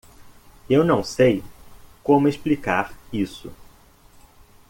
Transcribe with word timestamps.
Eu 0.67 0.83
não 0.83 1.03
sei 1.03 1.43
como 2.03 2.27
explicar 2.27 2.91
isso. 3.13 3.51